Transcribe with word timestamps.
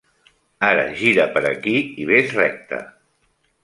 Ara 0.69 0.85
gira 1.03 1.27
per 1.37 1.45
aquí 1.51 1.77
i 2.05 2.11
ves 2.15 2.37
recte. 2.43 2.85